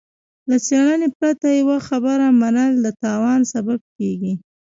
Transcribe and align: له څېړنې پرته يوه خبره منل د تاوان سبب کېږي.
له 0.49 0.57
څېړنې 0.65 1.09
پرته 1.17 1.47
يوه 1.59 1.77
خبره 1.87 2.27
منل 2.41 2.71
د 2.85 2.87
تاوان 3.03 3.39
سبب 3.53 3.79
کېږي. 3.95 4.33